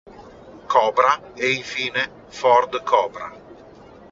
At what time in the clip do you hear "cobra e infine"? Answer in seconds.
0.65-2.23